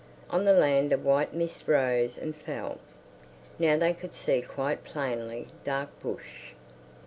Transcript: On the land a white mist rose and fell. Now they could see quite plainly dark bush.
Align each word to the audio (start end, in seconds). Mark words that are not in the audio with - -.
On 0.31 0.45
the 0.45 0.53
land 0.53 0.91
a 0.91 0.97
white 0.97 1.31
mist 1.35 1.67
rose 1.67 2.17
and 2.17 2.35
fell. 2.35 2.79
Now 3.59 3.77
they 3.77 3.93
could 3.93 4.15
see 4.15 4.41
quite 4.41 4.83
plainly 4.83 5.49
dark 5.63 5.89
bush. 6.01 6.55